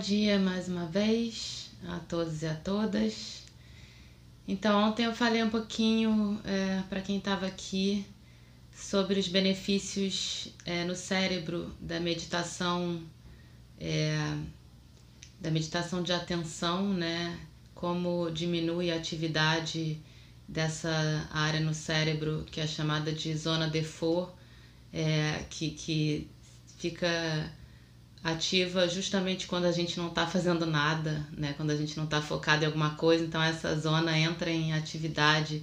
dia 0.00 0.38
mais 0.38 0.66
uma 0.66 0.86
vez 0.86 1.70
a 1.86 1.98
todos 2.00 2.42
e 2.42 2.46
a 2.46 2.54
todas. 2.54 3.42
Então, 4.48 4.88
ontem 4.88 5.04
eu 5.04 5.14
falei 5.14 5.42
um 5.42 5.50
pouquinho 5.50 6.40
para 6.88 7.00
quem 7.02 7.18
estava 7.18 7.46
aqui 7.46 8.04
sobre 8.74 9.20
os 9.20 9.28
benefícios 9.28 10.48
é, 10.64 10.84
no 10.84 10.96
cérebro 10.96 11.70
da 11.78 12.00
meditação, 12.00 13.02
é, 13.78 14.16
da 15.38 15.50
meditação 15.50 16.02
de 16.02 16.12
atenção, 16.12 16.92
né? 16.94 17.38
Como 17.74 18.30
diminui 18.30 18.90
a 18.90 18.96
atividade 18.96 20.00
dessa 20.48 21.28
área 21.30 21.60
no 21.60 21.74
cérebro 21.74 22.44
que 22.50 22.60
é 22.60 22.66
chamada 22.66 23.12
de 23.12 23.36
zona 23.36 23.68
default, 23.68 24.32
é, 24.92 25.44
que, 25.50 25.70
que 25.70 26.28
fica 26.78 27.52
ativa 28.22 28.86
justamente 28.86 29.46
quando 29.46 29.64
a 29.64 29.72
gente 29.72 29.98
não 29.98 30.08
está 30.08 30.26
fazendo 30.26 30.66
nada, 30.66 31.26
né? 31.32 31.54
Quando 31.56 31.70
a 31.70 31.76
gente 31.76 31.96
não 31.96 32.04
está 32.04 32.20
focado 32.20 32.62
em 32.62 32.66
alguma 32.66 32.90
coisa, 32.90 33.24
então 33.24 33.42
essa 33.42 33.78
zona 33.78 34.16
entra 34.18 34.50
em 34.50 34.72
atividade 34.74 35.62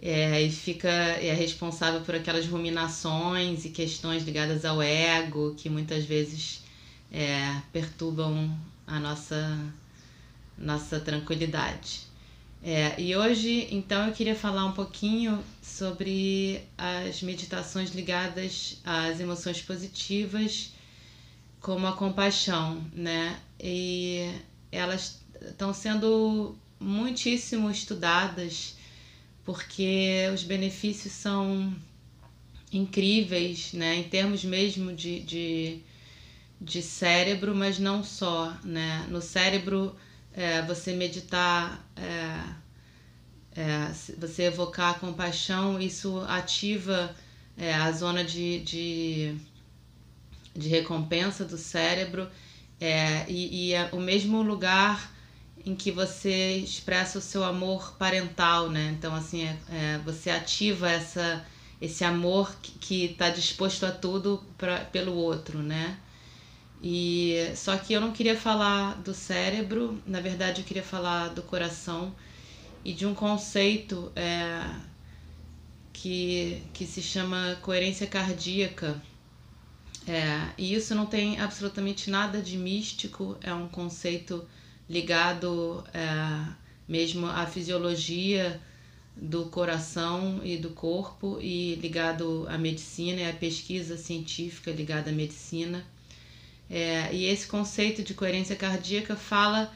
é, 0.00 0.42
e 0.42 0.50
fica 0.50 0.88
é 0.88 1.32
responsável 1.32 2.00
por 2.00 2.14
aquelas 2.14 2.46
ruminações 2.46 3.64
e 3.64 3.70
questões 3.70 4.24
ligadas 4.24 4.64
ao 4.64 4.82
ego 4.82 5.54
que 5.56 5.70
muitas 5.70 6.04
vezes 6.04 6.62
é, 7.12 7.60
perturbam 7.72 8.56
a 8.86 8.98
nossa 8.98 9.58
nossa 10.56 10.98
tranquilidade. 10.98 12.08
É, 12.62 13.00
e 13.00 13.14
hoje, 13.14 13.68
então, 13.70 14.08
eu 14.08 14.12
queria 14.12 14.34
falar 14.34 14.64
um 14.64 14.72
pouquinho 14.72 15.44
sobre 15.62 16.60
as 16.76 17.22
meditações 17.22 17.94
ligadas 17.94 18.78
às 18.84 19.20
emoções 19.20 19.62
positivas 19.62 20.72
como 21.60 21.86
a 21.86 21.92
compaixão, 21.92 22.84
né? 22.92 23.38
E 23.60 24.32
elas 24.70 25.20
estão 25.40 25.72
sendo 25.72 26.56
muitíssimo 26.80 27.70
estudadas 27.70 28.76
porque 29.44 30.28
os 30.32 30.42
benefícios 30.42 31.12
são 31.12 31.74
incríveis, 32.72 33.72
né? 33.72 33.96
Em 33.96 34.04
termos 34.04 34.44
mesmo 34.44 34.94
de, 34.94 35.20
de, 35.20 35.80
de 36.60 36.82
cérebro, 36.82 37.54
mas 37.54 37.78
não 37.78 38.04
só, 38.04 38.54
né? 38.62 39.06
No 39.08 39.22
cérebro, 39.22 39.96
é, 40.34 40.62
você 40.62 40.92
meditar, 40.92 41.84
é, 41.96 43.60
é, 43.60 43.92
você 44.18 44.44
evocar 44.44 44.90
a 44.90 44.98
compaixão, 44.98 45.80
isso 45.80 46.20
ativa 46.28 47.16
é, 47.56 47.74
a 47.74 47.90
zona 47.90 48.22
de, 48.22 48.60
de 48.60 49.34
de 50.58 50.68
recompensa 50.68 51.44
do 51.44 51.56
cérebro 51.56 52.28
é, 52.80 53.24
e, 53.28 53.68
e 53.68 53.74
é 53.74 53.88
o 53.92 54.00
mesmo 54.00 54.42
lugar 54.42 55.14
em 55.64 55.74
que 55.74 55.90
você 55.90 56.56
expressa 56.56 57.18
o 57.18 57.22
seu 57.22 57.44
amor 57.44 57.94
parental, 57.98 58.70
né? 58.70 58.94
Então, 58.96 59.14
assim, 59.14 59.44
é, 59.44 59.56
é 59.70 59.98
você 60.04 60.30
ativa 60.30 60.90
essa, 60.90 61.44
esse 61.80 62.04
amor 62.04 62.54
que 62.80 63.06
está 63.06 63.30
disposto 63.30 63.84
a 63.84 63.90
tudo 63.90 64.44
pra, 64.56 64.80
pelo 64.80 65.14
outro, 65.14 65.58
né? 65.62 65.98
E 66.82 67.52
só 67.56 67.76
que 67.76 67.92
eu 67.92 68.00
não 68.00 68.12
queria 68.12 68.36
falar 68.36 68.94
do 69.02 69.12
cérebro, 69.12 70.00
na 70.06 70.20
verdade 70.20 70.60
eu 70.60 70.64
queria 70.64 70.82
falar 70.82 71.28
do 71.28 71.42
coração 71.42 72.14
e 72.84 72.92
de 72.92 73.04
um 73.04 73.14
conceito 73.14 74.12
é, 74.14 74.62
que, 75.92 76.62
que 76.72 76.86
se 76.86 77.02
chama 77.02 77.58
coerência 77.62 78.06
cardíaca 78.06 79.02
é, 80.08 80.52
e 80.56 80.74
isso 80.74 80.94
não 80.94 81.06
tem 81.06 81.38
absolutamente 81.38 82.10
nada 82.10 82.40
de 82.40 82.56
místico, 82.56 83.36
é 83.42 83.52
um 83.52 83.68
conceito 83.68 84.46
ligado 84.88 85.84
é, 85.92 86.52
mesmo 86.88 87.26
à 87.26 87.46
fisiologia 87.46 88.60
do 89.14 89.46
coração 89.46 90.40
e 90.42 90.56
do 90.56 90.70
corpo 90.70 91.38
e 91.40 91.74
ligado 91.74 92.46
à 92.48 92.56
medicina 92.56 93.20
e 93.20 93.28
à 93.28 93.32
pesquisa 93.32 93.96
científica 93.96 94.70
ligada 94.70 95.10
à 95.10 95.12
medicina. 95.12 95.84
É, 96.70 97.12
e 97.12 97.24
esse 97.24 97.46
conceito 97.46 98.02
de 98.02 98.14
coerência 98.14 98.56
cardíaca 98.56 99.16
fala 99.16 99.72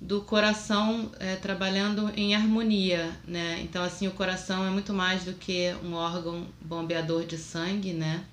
do 0.00 0.20
coração 0.20 1.10
é, 1.18 1.36
trabalhando 1.36 2.10
em 2.16 2.34
harmonia, 2.34 3.16
né? 3.26 3.60
Então, 3.62 3.82
assim, 3.82 4.06
o 4.06 4.12
coração 4.12 4.64
é 4.66 4.70
muito 4.70 4.92
mais 4.92 5.24
do 5.24 5.32
que 5.32 5.74
um 5.82 5.94
órgão 5.94 6.46
bombeador 6.60 7.24
de 7.24 7.38
sangue, 7.38 7.92
né? 7.92 8.24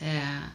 É, 0.00 0.48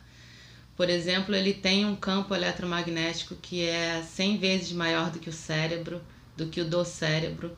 por 0.76 0.90
exemplo, 0.90 1.34
ele 1.34 1.54
tem 1.54 1.86
um 1.86 1.96
campo 1.96 2.36
eletromagnético 2.36 3.36
que 3.36 3.66
é 3.66 4.02
100 4.04 4.38
vezes 4.38 4.72
maior 4.74 5.10
do 5.10 5.20
que 5.20 5.30
o 5.30 5.34
cérebro, 5.34 6.02
do 6.36 6.48
que 6.48 6.60
o 6.60 6.66
do 6.66 6.84
cérebro. 6.84 7.56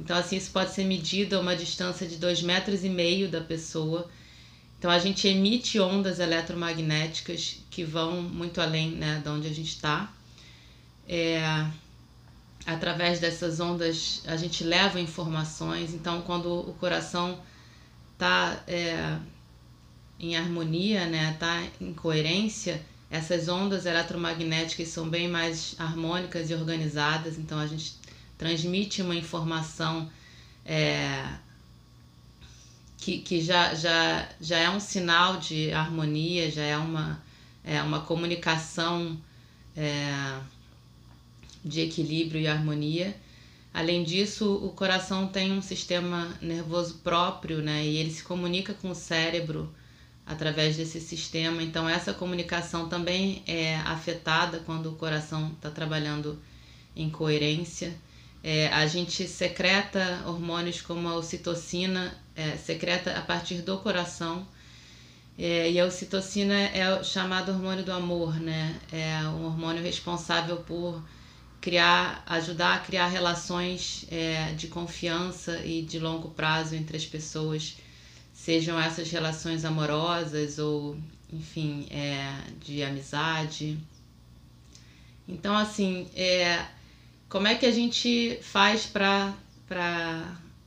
Então, 0.00 0.16
assim, 0.16 0.36
isso 0.36 0.50
pode 0.50 0.72
ser 0.72 0.84
medido 0.84 1.36
a 1.36 1.40
uma 1.40 1.54
distância 1.54 2.06
de 2.06 2.16
2,5 2.16 2.44
metros 2.44 2.84
e 2.84 2.88
meio 2.88 3.28
da 3.28 3.40
pessoa. 3.40 4.08
Então, 4.78 4.90
a 4.90 4.98
gente 4.98 5.28
emite 5.28 5.78
ondas 5.78 6.18
eletromagnéticas 6.18 7.58
que 7.70 7.84
vão 7.84 8.22
muito 8.22 8.60
além 8.60 8.90
né, 8.92 9.20
de 9.22 9.28
onde 9.28 9.46
a 9.46 9.52
gente 9.52 9.68
está. 9.68 10.12
É, 11.06 11.40
através 12.66 13.20
dessas 13.20 13.60
ondas, 13.60 14.22
a 14.26 14.36
gente 14.36 14.64
leva 14.64 14.98
informações. 15.00 15.92
Então, 15.94 16.22
quando 16.22 16.50
o 16.50 16.74
coração 16.74 17.38
está 18.14 18.62
é, 18.66 19.18
em 20.24 20.36
harmonia, 20.36 21.06
né, 21.06 21.36
tá 21.38 21.62
em 21.80 21.92
coerência, 21.92 22.80
essas 23.10 23.48
ondas 23.48 23.86
eletromagnéticas 23.86 24.88
são 24.88 25.08
bem 25.08 25.28
mais 25.28 25.76
harmônicas 25.78 26.50
e 26.50 26.54
organizadas, 26.54 27.38
então 27.38 27.58
a 27.58 27.66
gente 27.66 27.94
transmite 28.36 29.02
uma 29.02 29.14
informação 29.14 30.10
é, 30.64 31.28
que, 32.98 33.18
que 33.18 33.40
já, 33.40 33.74
já, 33.74 34.28
já 34.40 34.58
é 34.58 34.70
um 34.70 34.80
sinal 34.80 35.36
de 35.36 35.70
harmonia, 35.72 36.50
já 36.50 36.62
é 36.62 36.76
uma, 36.76 37.22
é 37.62 37.80
uma 37.82 38.00
comunicação 38.00 39.16
é, 39.76 40.40
de 41.64 41.82
equilíbrio 41.82 42.40
e 42.40 42.48
harmonia. 42.48 43.14
Além 43.72 44.04
disso, 44.04 44.54
o 44.56 44.70
coração 44.70 45.26
tem 45.26 45.52
um 45.52 45.60
sistema 45.60 46.32
nervoso 46.40 46.94
próprio, 47.02 47.60
né? 47.60 47.84
E 47.84 47.96
ele 47.96 48.10
se 48.10 48.22
comunica 48.22 48.72
com 48.72 48.90
o 48.90 48.94
cérebro 48.94 49.74
através 50.26 50.76
desse 50.76 51.00
sistema. 51.00 51.62
Então, 51.62 51.88
essa 51.88 52.14
comunicação 52.14 52.88
também 52.88 53.42
é 53.46 53.76
afetada 53.76 54.60
quando 54.60 54.90
o 54.90 54.96
coração 54.96 55.52
está 55.54 55.70
trabalhando 55.70 56.40
em 56.96 57.10
coerência. 57.10 57.94
É, 58.42 58.68
a 58.68 58.86
gente 58.86 59.26
secreta 59.26 60.22
hormônios 60.26 60.80
como 60.80 61.08
a 61.08 61.14
ocitocina, 61.14 62.14
é, 62.36 62.56
secreta 62.56 63.16
a 63.16 63.22
partir 63.22 63.62
do 63.62 63.78
coração. 63.78 64.46
É, 65.36 65.70
e 65.70 65.80
a 65.80 65.84
ocitocina 65.84 66.54
é 66.54 66.94
o 66.94 67.02
chamado 67.02 67.50
hormônio 67.50 67.84
do 67.84 67.92
amor, 67.92 68.38
né? 68.38 68.78
É 68.92 69.18
um 69.28 69.46
hormônio 69.46 69.82
responsável 69.82 70.58
por 70.58 71.02
criar, 71.60 72.22
ajudar 72.26 72.74
a 72.74 72.78
criar 72.78 73.08
relações 73.08 74.06
é, 74.10 74.52
de 74.52 74.68
confiança 74.68 75.64
e 75.64 75.82
de 75.82 75.98
longo 75.98 76.30
prazo 76.30 76.74
entre 76.74 76.96
as 76.96 77.04
pessoas 77.06 77.76
sejam 78.44 78.78
essas 78.78 79.10
relações 79.10 79.64
amorosas 79.64 80.58
ou, 80.58 80.98
enfim, 81.32 81.86
é, 81.90 82.30
de 82.64 82.82
amizade. 82.82 83.78
Então, 85.26 85.56
assim, 85.56 86.08
é, 86.14 86.66
como 87.28 87.46
é 87.46 87.54
que 87.54 87.64
a 87.64 87.72
gente 87.72 88.38
faz 88.42 88.84
para 88.86 89.34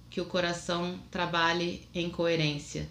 que 0.09 0.19
o 0.19 0.25
coração 0.25 0.99
trabalhe 1.11 1.87
em 1.93 2.09
coerência? 2.09 2.89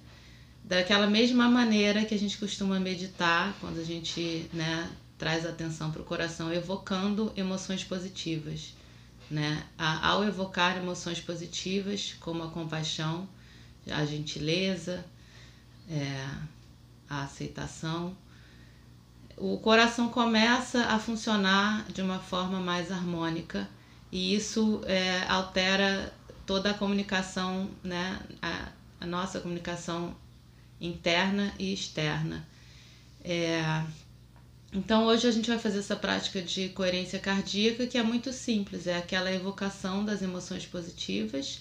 daquela 0.66 1.06
mesma 1.06 1.48
maneira 1.48 2.04
que 2.04 2.12
a 2.12 2.18
gente 2.18 2.36
costuma 2.38 2.80
meditar 2.80 3.56
quando 3.60 3.78
a 3.78 3.84
gente 3.84 4.50
né, 4.52 4.90
traz 5.16 5.46
atenção 5.46 5.92
para 5.92 6.02
o 6.02 6.04
coração, 6.04 6.52
evocando 6.52 7.32
emoções 7.36 7.84
positivas. 7.84 8.74
Né? 9.30 9.64
Ao 9.78 10.24
evocar 10.24 10.76
emoções 10.76 11.20
positivas, 11.20 12.16
como 12.18 12.42
a 12.42 12.50
compaixão, 12.50 13.28
a 13.90 14.04
gentileza, 14.04 15.04
é, 15.88 16.28
a 17.08 17.22
aceitação, 17.22 18.16
o 19.36 19.58
coração 19.58 20.08
começa 20.08 20.86
a 20.86 20.98
funcionar 20.98 21.84
de 21.92 22.00
uma 22.00 22.18
forma 22.18 22.58
mais 22.58 22.90
harmônica 22.90 23.68
e 24.10 24.34
isso 24.34 24.80
é, 24.86 25.24
altera 25.28 26.12
toda 26.46 26.70
a 26.70 26.74
comunicação, 26.74 27.68
né, 27.82 28.18
a, 28.40 28.68
a 29.00 29.06
nossa 29.06 29.40
comunicação 29.40 30.16
interna 30.80 31.52
e 31.58 31.72
externa. 31.72 32.46
É, 33.22 33.82
então 34.72 35.04
hoje 35.06 35.26
a 35.26 35.30
gente 35.30 35.48
vai 35.48 35.58
fazer 35.58 35.80
essa 35.80 35.96
prática 35.96 36.40
de 36.40 36.70
coerência 36.70 37.18
cardíaca 37.18 37.86
que 37.86 37.98
é 37.98 38.02
muito 38.02 38.32
simples, 38.32 38.86
é 38.86 38.96
aquela 38.96 39.30
evocação 39.32 40.04
das 40.04 40.22
emoções 40.22 40.64
positivas. 40.64 41.60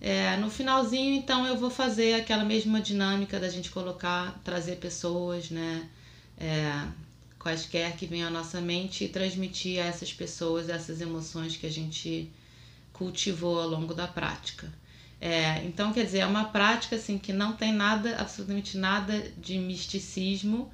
É, 0.00 0.36
no 0.36 0.50
finalzinho, 0.50 1.14
então, 1.14 1.46
eu 1.46 1.56
vou 1.56 1.70
fazer 1.70 2.14
aquela 2.14 2.44
mesma 2.44 2.80
dinâmica 2.80 3.40
da 3.40 3.48
gente 3.48 3.70
colocar, 3.70 4.38
trazer 4.44 4.76
pessoas, 4.76 5.50
né? 5.50 5.88
É, 6.38 6.86
quaisquer 7.38 7.96
que 7.96 8.06
venham 8.06 8.28
à 8.28 8.30
nossa 8.30 8.60
mente 8.60 9.04
e 9.04 9.08
transmitir 9.08 9.80
a 9.80 9.86
essas 9.86 10.12
pessoas 10.12 10.68
essas 10.68 11.00
emoções 11.00 11.56
que 11.56 11.64
a 11.64 11.70
gente 11.70 12.28
cultivou 12.92 13.60
ao 13.60 13.68
longo 13.68 13.94
da 13.94 14.06
prática. 14.08 14.72
É, 15.20 15.62
então, 15.64 15.92
quer 15.92 16.04
dizer, 16.04 16.18
é 16.18 16.26
uma 16.26 16.46
prática 16.46 16.96
assim 16.96 17.18
que 17.18 17.32
não 17.32 17.52
tem 17.54 17.72
nada, 17.72 18.16
absolutamente 18.16 18.76
nada 18.76 19.18
de 19.38 19.58
misticismo, 19.58 20.70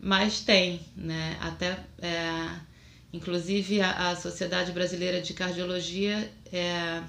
mas 0.00 0.40
tem, 0.40 0.80
né? 0.96 1.36
Até, 1.40 1.78
é, 2.00 2.58
inclusive, 3.12 3.80
a, 3.80 4.10
a, 4.10 4.16
Sociedade 4.16 4.72
Brasileira 4.72 5.20
de 5.20 5.32
Cardiologia 5.34 6.30
é, 6.52 7.02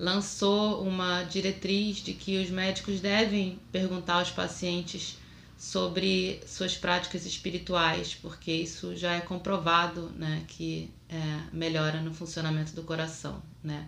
lançou 0.00 0.82
uma 0.82 1.22
diretriz 1.24 1.98
de 1.98 2.14
que 2.14 2.42
os 2.42 2.48
médicos 2.48 3.00
devem 3.00 3.60
perguntar 3.70 4.14
aos 4.14 4.30
pacientes 4.30 5.18
sobre 5.58 6.40
suas 6.46 6.74
práticas 6.74 7.26
espirituais, 7.26 8.14
porque 8.14 8.50
isso 8.50 8.96
já 8.96 9.12
é 9.12 9.20
comprovado, 9.20 10.08
né, 10.16 10.42
que 10.48 10.90
é, 11.06 11.42
melhora 11.52 12.00
no 12.00 12.14
funcionamento 12.14 12.72
do 12.72 12.82
coração, 12.82 13.42
né. 13.62 13.86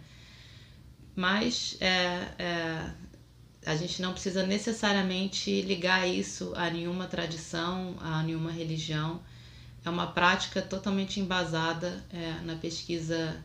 Mas 1.16 1.78
é, 1.80 2.28
é, 2.38 2.90
a 3.64 3.74
gente 3.74 4.02
não 4.02 4.12
precisa 4.12 4.46
necessariamente 4.46 5.62
ligar 5.62 6.06
isso 6.06 6.52
a 6.54 6.68
nenhuma 6.68 7.06
tradição, 7.06 7.96
a 8.00 8.22
nenhuma 8.22 8.52
religião. 8.52 9.22
É 9.82 9.88
uma 9.88 10.08
prática 10.08 10.60
totalmente 10.60 11.20
embasada 11.20 12.04
é, 12.12 12.32
na 12.44 12.54
pesquisa 12.56 13.42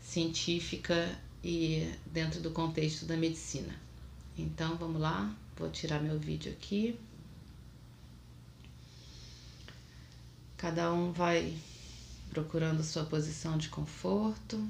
científica 0.00 1.08
e 1.44 1.94
dentro 2.06 2.40
do 2.40 2.50
contexto 2.50 3.04
da 3.04 3.18
medicina. 3.18 3.74
Então 4.36 4.76
vamos 4.76 4.98
lá, 4.98 5.36
vou 5.56 5.70
tirar 5.70 6.00
meu 6.00 6.18
vídeo 6.18 6.50
aqui. 6.50 6.98
Cada 10.56 10.90
um 10.90 11.12
vai 11.12 11.54
procurando 12.30 12.82
sua 12.82 13.04
posição 13.04 13.58
de 13.58 13.68
conforto. 13.68 14.66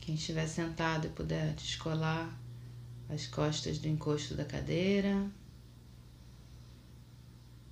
Quem 0.00 0.16
estiver 0.16 0.48
sentado 0.48 1.06
e 1.06 1.10
puder 1.10 1.54
descolar 1.54 2.36
as 3.08 3.26
costas 3.26 3.78
do 3.78 3.86
encosto 3.86 4.34
da 4.34 4.44
cadeira, 4.44 5.30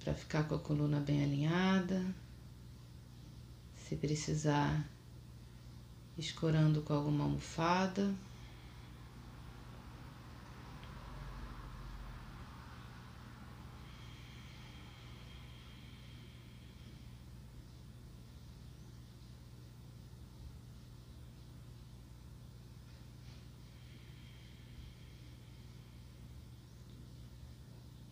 para 0.05 0.13
ficar 0.13 0.47
com 0.47 0.55
a 0.55 0.59
coluna 0.59 1.01
bem 1.01 1.25
alinhada. 1.25 2.05
Se 3.75 3.97
precisar, 3.97 4.87
escorando 6.19 6.83
com 6.83 6.93
alguma 6.93 7.25
almofada. 7.25 8.15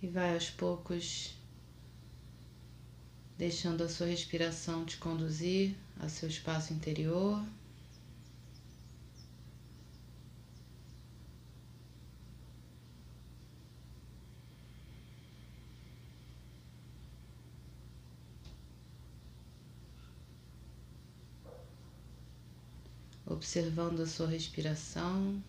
e 0.01 0.09
vai 0.09 0.35
aos 0.35 0.51
poucos 0.51 1.42
deixando 3.43 3.83
a 3.83 3.89
sua 3.89 4.07
respiração 4.07 4.85
te 4.85 4.97
conduzir 4.99 5.75
ao 5.99 6.09
seu 6.09 6.29
espaço 6.29 6.73
interior. 6.73 7.45
Observando 23.27 24.03
a 24.03 24.07
sua 24.07 24.29
respiração. 24.29 25.43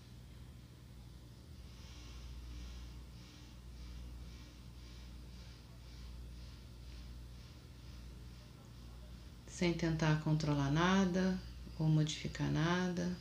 Sem 9.63 9.73
tentar 9.73 10.19
controlar 10.25 10.69
nada 10.69 11.39
ou 11.79 11.87
modificar 11.87 12.51
nada. 12.51 13.15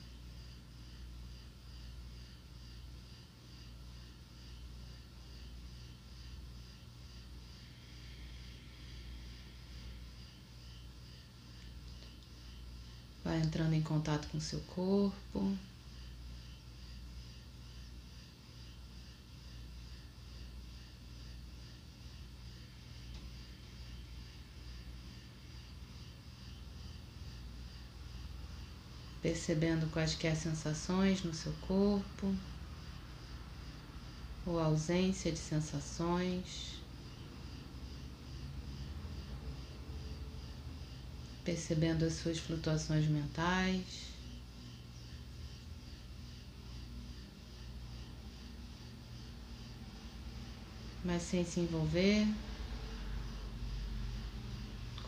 Vai 13.23 13.41
entrando 13.41 13.75
em 13.75 13.83
contato 13.83 14.27
com 14.27 14.41
seu 14.41 14.59
corpo. 14.63 15.57
Percebendo 29.33 29.91
quaisquer 29.91 30.37
sensações 30.37 31.23
no 31.23 31.33
seu 31.33 31.55
corpo 31.67 32.37
ou 34.45 34.59
ausência 34.59 35.33
de 35.33 35.39
sensações, 35.39 36.83
percebendo 41.43 42.05
as 42.05 42.13
suas 42.13 42.39
flutuações 42.39 43.07
mentais. 43.07 44.13
Mas 51.03 51.23
sem 51.23 51.43
se 51.43 51.61
envolver 51.61 52.27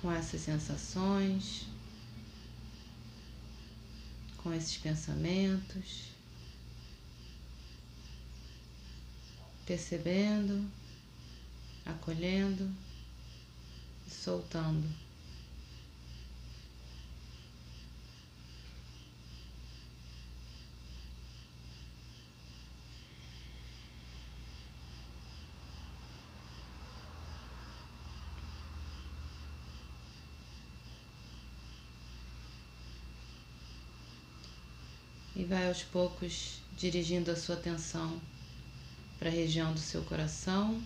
com 0.01 0.11
essas 0.11 0.41
sensações 0.41 1.74
com 4.45 4.53
esses 4.53 4.77
pensamentos, 4.77 6.11
percebendo, 9.65 10.71
acolhendo 11.87 12.71
e 14.07 14.11
soltando. 14.11 14.87
E 35.37 35.45
vai 35.45 35.69
aos 35.69 35.83
poucos 35.83 36.61
dirigindo 36.77 37.31
a 37.31 37.37
sua 37.37 37.57
atenção 37.57 38.21
para 39.19 39.29
a 39.29 39.33
região 39.33 39.73
do 39.73 39.81
seu 39.81 40.03
coração. 40.05 40.83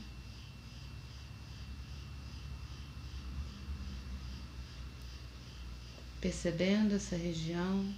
percebendo 6.21 6.95
essa 6.95 7.17
região. 7.17 7.95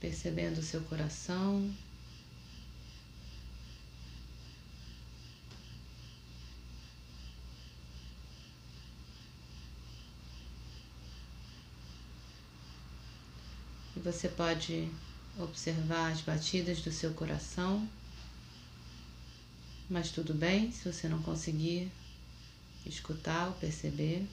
Percebendo 0.00 0.58
o 0.58 0.62
seu 0.62 0.80
coração. 0.82 1.70
Você 14.12 14.28
pode 14.28 14.88
observar 15.38 16.10
as 16.10 16.20
batidas 16.20 16.80
do 16.80 16.90
seu 16.90 17.14
coração, 17.14 17.88
mas 19.88 20.10
tudo 20.10 20.34
bem 20.34 20.72
se 20.72 20.90
você 20.90 21.08
não 21.08 21.22
conseguir 21.22 21.90
escutar 22.84 23.48
ou 23.48 23.54
perceber. 23.54 24.26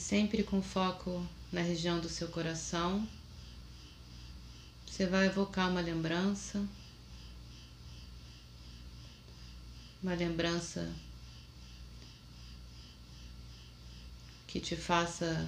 Sempre 0.00 0.42
com 0.42 0.62
foco 0.62 1.24
na 1.52 1.60
região 1.60 2.00
do 2.00 2.08
seu 2.08 2.28
coração, 2.28 3.06
você 4.86 5.06
vai 5.06 5.26
evocar 5.26 5.70
uma 5.70 5.82
lembrança, 5.82 6.66
uma 10.02 10.14
lembrança 10.14 10.90
que 14.46 14.58
te 14.58 14.74
faça, 14.74 15.46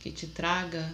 que 0.00 0.10
te 0.10 0.26
traga 0.26 0.92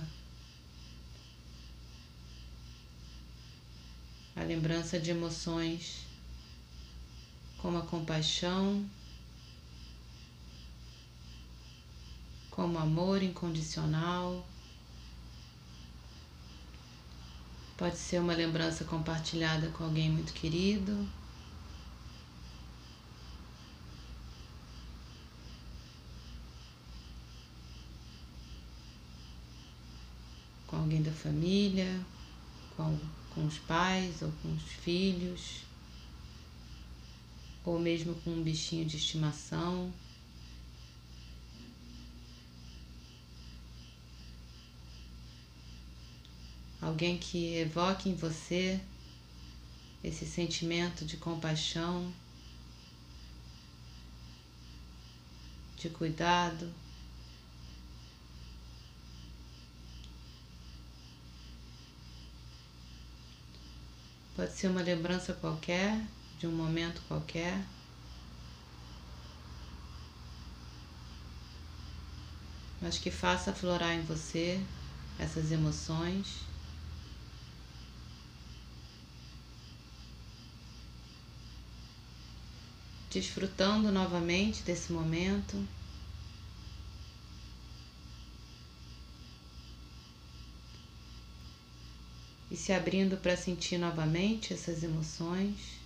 a 4.36 4.42
lembrança 4.42 5.00
de 5.00 5.10
emoções 5.10 6.04
como 7.56 7.78
a 7.78 7.82
compaixão, 7.82 8.88
como 12.60 12.78
amor 12.78 13.22
incondicional. 13.22 14.46
Pode 17.74 17.96
ser 17.96 18.20
uma 18.20 18.34
lembrança 18.34 18.84
compartilhada 18.84 19.70
com 19.70 19.84
alguém 19.84 20.10
muito 20.10 20.34
querido. 20.34 21.08
Com 30.66 30.76
alguém 30.76 31.02
da 31.02 31.12
família, 31.12 31.98
com, 32.76 32.98
com 33.34 33.46
os 33.46 33.56
pais 33.56 34.20
ou 34.20 34.30
com 34.42 34.52
os 34.52 34.62
filhos, 34.64 35.62
ou 37.64 37.78
mesmo 37.78 38.14
com 38.16 38.32
um 38.32 38.42
bichinho 38.42 38.84
de 38.84 38.98
estimação. 38.98 39.90
Alguém 46.80 47.18
que 47.18 47.56
evoque 47.56 48.08
em 48.08 48.14
você 48.14 48.80
esse 50.02 50.24
sentimento 50.24 51.04
de 51.04 51.16
compaixão, 51.16 52.12
de 55.76 55.90
cuidado. 55.90 56.72
Pode 64.34 64.52
ser 64.52 64.68
uma 64.68 64.80
lembrança 64.80 65.34
qualquer, 65.34 66.02
de 66.38 66.46
um 66.46 66.52
momento 66.52 67.02
qualquer. 67.06 67.62
Mas 72.80 72.96
que 72.96 73.10
faça 73.10 73.50
aflorar 73.50 73.92
em 73.92 74.02
você 74.02 74.58
essas 75.18 75.52
emoções. 75.52 76.49
Desfrutando 83.10 83.90
novamente 83.90 84.62
desse 84.62 84.92
momento. 84.92 85.56
E 92.50 92.56
se 92.56 92.72
abrindo 92.72 93.16
para 93.16 93.36
sentir 93.36 93.78
novamente 93.78 94.52
essas 94.52 94.82
emoções. 94.82 95.79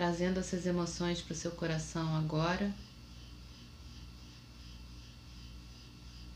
Trazendo 0.00 0.40
essas 0.40 0.64
emoções 0.64 1.20
para 1.20 1.34
o 1.34 1.36
seu 1.36 1.50
coração 1.50 2.16
agora, 2.16 2.74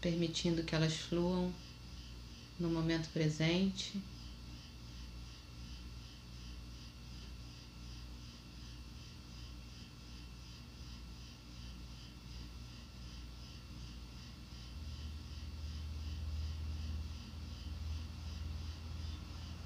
permitindo 0.03 0.63
que 0.63 0.75
elas 0.75 0.95
fluam 0.95 1.51
no 2.61 2.69
momento 2.69 3.09
presente. 3.09 3.99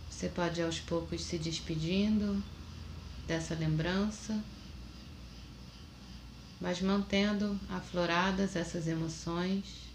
Você 0.08 0.28
pode 0.28 0.62
aos 0.62 0.78
poucos 0.78 1.24
se 1.24 1.36
despedindo 1.36 2.40
dessa 3.28 3.54
lembrança, 3.54 4.42
mas 6.58 6.80
mantendo 6.80 7.60
afloradas 7.68 8.56
essas 8.56 8.88
emoções. 8.88 9.86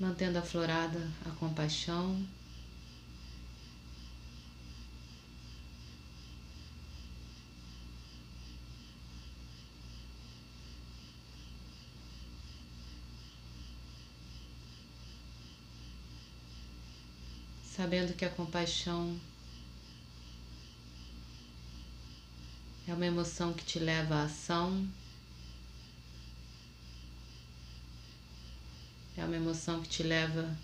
Mantendo 0.00 0.38
aflorada 0.38 1.10
a 1.24 1.30
compaixão. 1.38 2.20
Sabendo 17.76 18.14
que 18.14 18.24
a 18.24 18.30
compaixão 18.30 19.20
é 22.88 22.94
uma 22.94 23.04
emoção 23.04 23.52
que 23.52 23.66
te 23.66 23.78
leva 23.78 24.14
à 24.14 24.22
ação, 24.22 24.88
é 29.14 29.22
uma 29.22 29.36
emoção 29.36 29.82
que 29.82 29.90
te 29.90 30.02
leva 30.02 30.56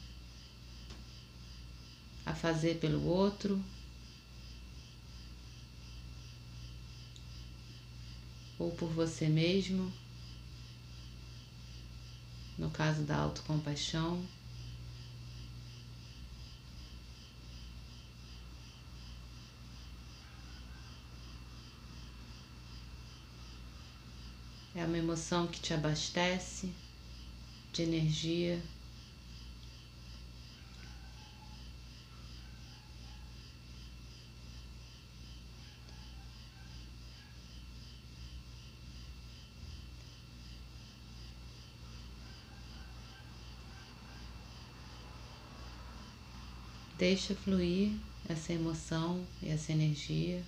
a 2.25 2.35
fazer 2.35 2.79
pelo 2.79 3.05
outro. 3.05 3.63
Ou 8.59 8.71
por 8.71 8.89
você 8.89 9.29
mesmo, 9.29 9.93
no 12.57 12.71
caso 12.71 13.03
da 13.03 13.17
autocompaixão. 13.19 14.27
Emoção 25.13 25.47
que 25.47 25.61
te 25.61 25.75
abastece 25.75 26.71
de 27.71 27.83
energia. 27.83 28.59
Deixa 46.97 47.35
fluir 47.35 47.93
essa 48.29 48.55
emoção 48.55 49.27
e 49.43 49.51
essa 49.51 49.73
energia. 49.73 50.43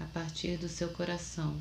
A 0.00 0.04
partir 0.38 0.56
do 0.56 0.68
seu 0.68 0.88
coração. 0.90 1.60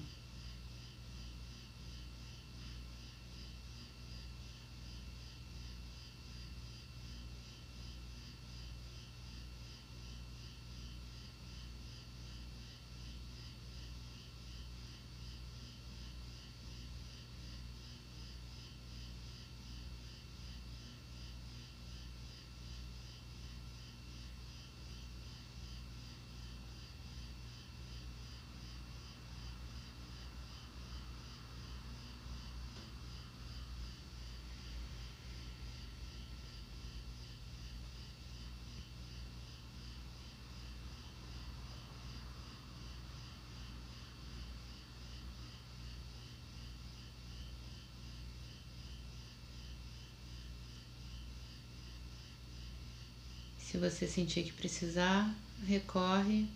Se 53.70 53.78
você 53.78 54.08
sentir 54.08 54.46
que 54.46 54.54
precisar, 54.54 55.36
recorre 55.66 56.48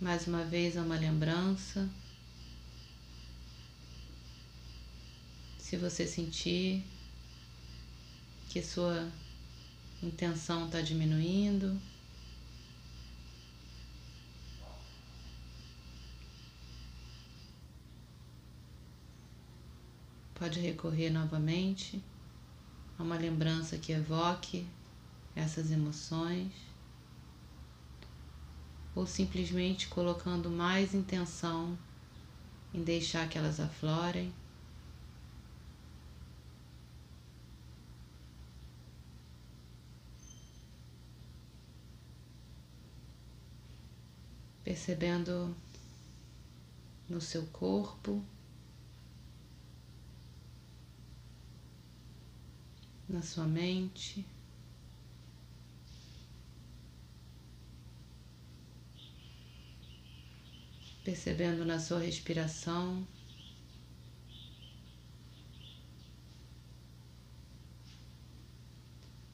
mais 0.00 0.28
uma 0.28 0.44
vez 0.44 0.76
a 0.76 0.82
uma 0.82 0.96
lembrança. 0.96 1.90
Se 5.58 5.76
você 5.76 6.06
sentir 6.06 6.84
que 8.48 8.62
sua 8.62 9.10
intenção 10.00 10.66
está 10.66 10.80
diminuindo, 10.80 11.76
pode 20.36 20.60
recorrer 20.60 21.10
novamente 21.10 22.00
a 22.96 23.02
uma 23.02 23.16
lembrança 23.18 23.76
que 23.76 23.90
evoque 23.90 24.64
essas 25.38 25.70
emoções, 25.70 26.52
ou 28.94 29.06
simplesmente 29.06 29.86
colocando 29.86 30.50
mais 30.50 30.94
intenção 30.94 31.78
em 32.74 32.82
deixar 32.82 33.28
que 33.28 33.38
elas 33.38 33.60
aflorem. 33.60 34.32
Percebendo 44.64 45.54
no 47.08 47.20
seu 47.20 47.46
corpo, 47.46 48.22
na 53.08 53.22
sua 53.22 53.46
mente. 53.46 54.26
Percebendo 61.08 61.64
na 61.64 61.80
sua 61.80 62.00
respiração. 62.00 63.02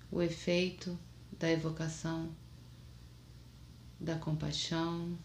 O 0.09 0.23
efeito 0.23 0.97
da 1.33 1.51
evocação 1.51 2.33
da 3.99 4.17
compaixão, 4.17 5.19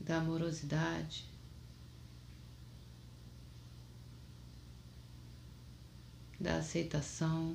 da 0.00 0.16
amorosidade. 0.16 1.26
Da 6.40 6.56
aceitação. 6.56 7.54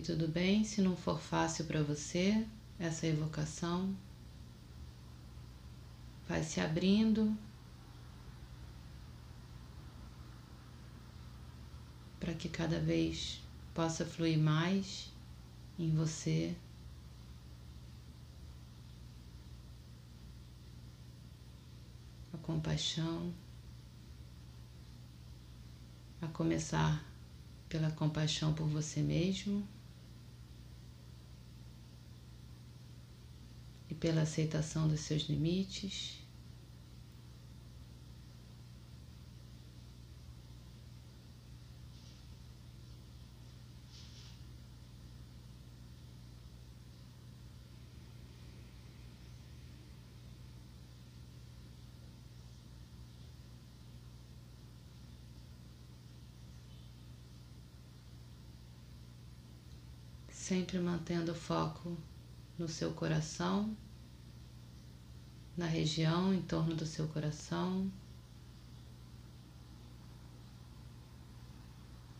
E 0.00 0.02
tudo 0.02 0.26
bem 0.26 0.64
se 0.64 0.80
não 0.80 0.96
for 0.96 1.20
fácil 1.20 1.66
para 1.66 1.82
você 1.82 2.46
essa 2.78 3.06
evocação. 3.06 3.94
Vai 6.26 6.42
se 6.42 6.58
abrindo 6.58 7.36
para 12.18 12.32
que 12.32 12.48
cada 12.48 12.80
vez 12.80 13.42
possa 13.74 14.06
fluir 14.06 14.38
mais 14.38 15.12
em 15.78 15.90
você. 15.90 16.56
A 22.32 22.38
compaixão, 22.38 23.34
a 26.22 26.26
começar 26.28 27.04
pela 27.68 27.90
compaixão 27.90 28.54
por 28.54 28.66
você 28.66 29.02
mesmo. 29.02 29.68
E 33.90 33.94
pela 33.94 34.22
aceitação 34.22 34.86
dos 34.88 35.00
seus 35.00 35.22
limites. 35.22 36.18
Sempre 60.32 60.78
mantendo 60.80 61.30
o 61.32 61.34
foco 61.34 61.96
no 62.60 62.68
seu 62.68 62.92
coração, 62.92 63.74
na 65.56 65.64
região 65.64 66.34
em 66.34 66.42
torno 66.42 66.76
do 66.76 66.84
seu 66.84 67.08
coração 67.08 67.90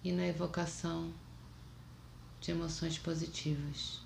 e 0.03 0.11
na 0.11 0.27
evocação 0.27 1.13
de 2.41 2.53
emoções 2.53 2.99
positivas. 2.99 4.01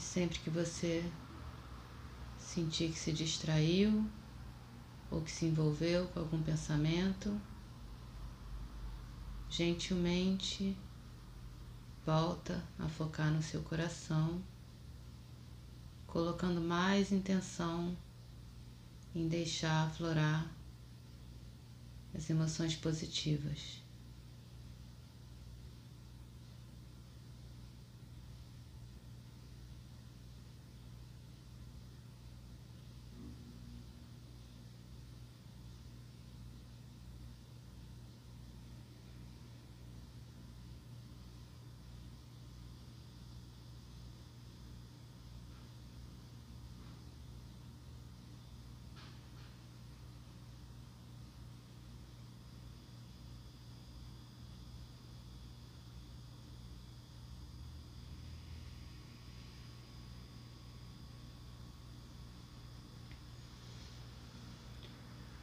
E 0.00 0.02
sempre 0.02 0.38
que 0.38 0.48
você 0.48 1.04
sentir 2.38 2.90
que 2.90 2.98
se 2.98 3.12
distraiu 3.12 4.10
ou 5.10 5.20
que 5.20 5.30
se 5.30 5.44
envolveu 5.44 6.06
com 6.08 6.20
algum 6.20 6.42
pensamento, 6.42 7.38
gentilmente 9.50 10.74
volta 12.06 12.66
a 12.78 12.88
focar 12.88 13.30
no 13.30 13.42
seu 13.42 13.60
coração, 13.60 14.42
colocando 16.06 16.62
mais 16.62 17.12
intenção 17.12 17.94
em 19.14 19.28
deixar 19.28 19.88
aflorar 19.88 20.50
as 22.14 22.30
emoções 22.30 22.74
positivas. 22.74 23.82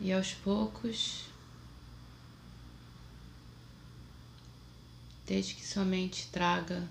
E 0.07 0.13
aos 0.13 0.33
poucos, 0.33 1.25
desde 5.25 5.53
que 5.53 5.67
somente 5.67 6.29
traga 6.29 6.87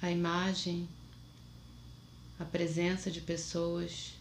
a 0.00 0.08
imagem, 0.08 0.88
a 2.38 2.44
presença 2.44 3.10
de 3.10 3.20
pessoas 3.20 4.12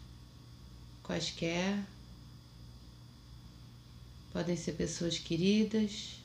quaisquer, 1.04 1.86
podem 4.34 4.58
ser 4.58 4.72
pessoas 4.72 5.20
queridas 5.20 6.16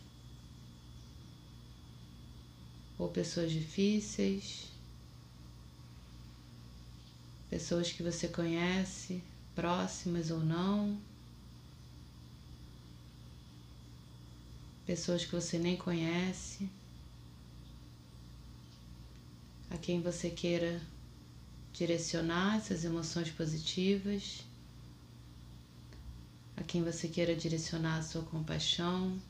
ou 2.99 3.11
pessoas 3.11 3.53
difíceis, 3.53 4.69
pessoas 7.51 7.93
que 7.93 8.03
você 8.03 8.27
conhece 8.27 9.23
próximas 9.61 10.31
ou 10.31 10.41
não, 10.41 10.99
pessoas 14.87 15.23
que 15.23 15.33
você 15.33 15.59
nem 15.59 15.77
conhece, 15.77 16.67
a 19.69 19.77
quem 19.77 20.01
você 20.01 20.31
queira 20.31 20.81
direcionar 21.75 22.57
essas 22.57 22.85
emoções 22.85 23.31
positivas, 23.31 24.47
a 26.57 26.63
quem 26.63 26.83
você 26.83 27.07
queira 27.07 27.37
direcionar 27.37 27.99
a 27.99 28.03
sua 28.03 28.23
compaixão. 28.23 29.21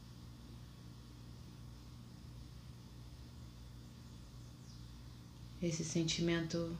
Esse 5.61 5.85
sentimento 5.85 6.77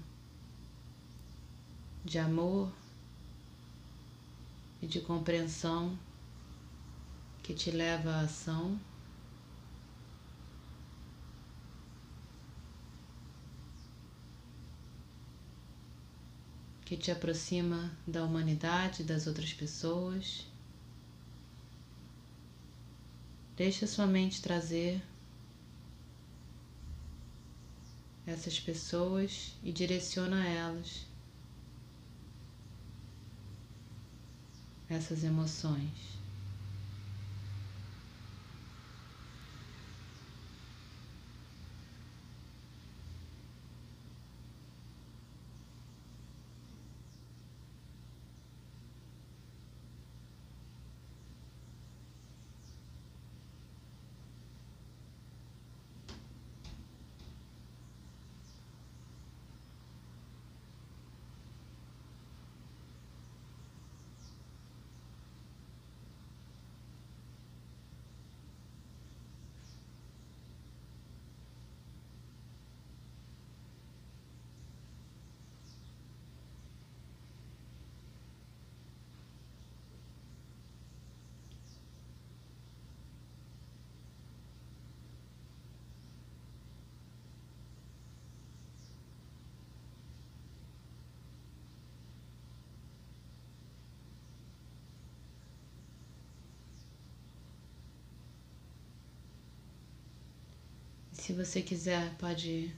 de 2.05 2.17
amor 2.17 2.80
e 4.83 4.87
de 4.87 5.01
compreensão 5.01 5.99
que 7.43 7.55
te 7.55 7.71
leva 7.71 8.11
à 8.11 8.21
ação. 8.21 8.79
Que 16.85 16.97
te 16.97 17.11
aproxima 17.11 17.91
da 18.07 18.25
humanidade 18.25 19.05
das 19.05 19.27
outras 19.27 19.53
pessoas. 19.53 20.47
Deixa 23.57 23.87
sua 23.87 24.07
mente 24.07 24.41
trazer 24.41 25.03
essas 28.27 28.59
pessoas 28.59 29.55
e 29.63 29.71
direciona 29.71 30.47
elas 30.47 31.10
essas 34.91 35.25
emoções. 35.25 36.20
Se 101.21 101.35
você 101.35 101.61
quiser, 101.61 102.15
pode 102.17 102.75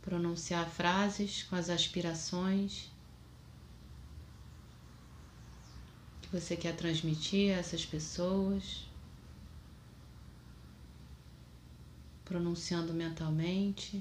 pronunciar 0.00 0.70
frases 0.70 1.42
com 1.42 1.56
as 1.56 1.68
aspirações 1.68 2.92
que 6.22 6.28
você 6.28 6.56
quer 6.56 6.76
transmitir 6.76 7.52
a 7.52 7.58
essas 7.58 7.84
pessoas, 7.84 8.86
pronunciando 12.24 12.94
mentalmente. 12.94 14.00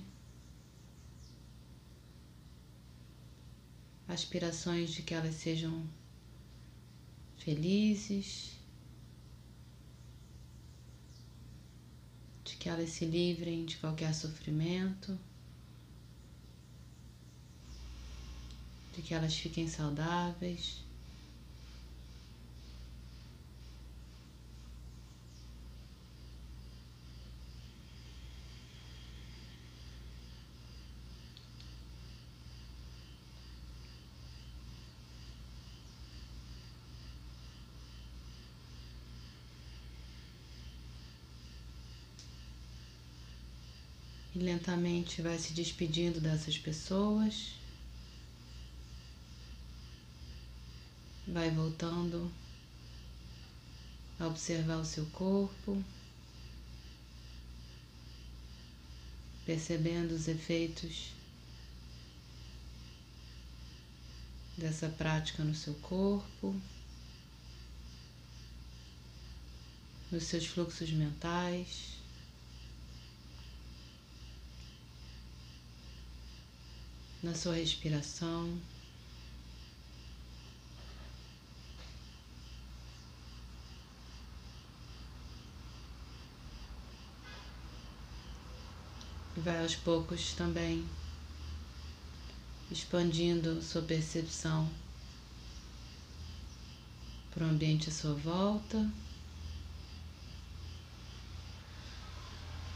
Aspirações 4.08 4.92
de 4.92 5.02
que 5.02 5.16
elas 5.16 5.34
sejam 5.34 5.84
felizes, 7.40 8.57
que 12.68 12.72
elas 12.72 12.90
se 12.90 13.06
livrem 13.06 13.64
de 13.64 13.78
qualquer 13.78 14.14
sofrimento, 14.14 15.18
de 18.94 19.02
que 19.02 19.14
elas 19.14 19.34
fiquem 19.38 19.70
saudáveis. 19.70 20.84
E 44.38 44.40
lentamente 44.40 45.20
vai 45.20 45.40
se 45.40 45.52
despedindo 45.52 46.22
dessas 46.22 46.56
pessoas. 46.60 47.56
Vai 51.28 51.50
voltando 51.50 52.32
a 54.20 54.28
observar 54.28 54.78
o 54.78 54.86
seu 54.86 55.08
corpo. 55.08 55.84
percebendo 59.44 60.12
os 60.12 60.28
efeitos 60.28 61.14
dessa 64.58 64.90
prática 64.90 65.42
no 65.42 65.56
seu 65.56 65.74
corpo, 65.76 66.54
nos 70.12 70.26
seus 70.26 70.46
fluxos 70.46 70.92
mentais. 70.92 71.97
Na 77.22 77.34
sua 77.34 77.56
respiração. 77.56 78.58
E 89.36 89.40
vai 89.40 89.62
aos 89.62 89.76
poucos 89.76 90.34
também 90.34 90.88
expandindo 92.70 93.62
sua 93.62 93.82
percepção 93.82 94.70
para 97.32 97.46
o 97.46 97.50
ambiente 97.50 97.90
à 97.90 97.92
sua 97.92 98.14
volta, 98.16 98.90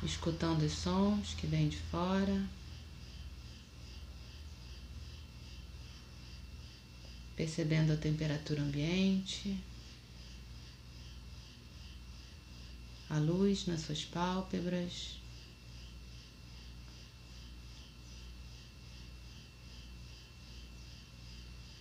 escutando 0.04 0.64
os 0.64 0.72
sons 0.72 1.34
que 1.34 1.48
vêm 1.48 1.68
de 1.68 1.78
fora, 1.78 2.48
percebendo 7.42 7.92
a 7.92 7.98
temperatura 7.98 8.62
ambiente, 8.62 9.58
a 13.10 13.18
luz 13.18 13.66
nas 13.66 13.82
suas 13.82 14.06
pálpebras. 14.06 15.20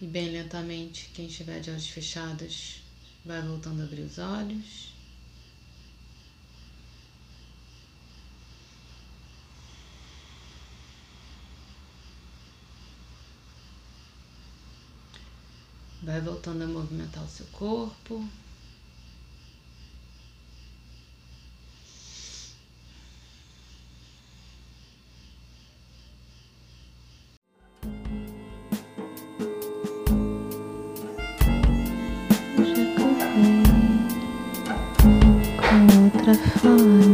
E 0.00 0.06
bem 0.06 0.30
lentamente, 0.30 1.10
quem 1.12 1.26
estiver 1.26 1.60
de 1.60 1.68
olhos 1.68 1.88
fechados, 1.88 2.80
vai 3.22 3.42
voltando 3.42 3.82
a 3.82 3.84
abrir 3.84 4.00
os 4.00 4.16
olhos. 4.16 4.89
Vai 16.10 16.20
voltando 16.20 16.64
a 16.64 16.66
movimentar 16.66 17.22
o 17.22 17.28
seu 17.28 17.46
corpo. 17.52 18.20
outra 36.02 36.34
fome, 36.34 37.09